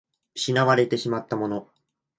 [0.33, 1.67] 失われてしまったもの